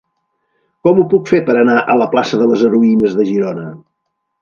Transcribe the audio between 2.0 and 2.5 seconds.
la plaça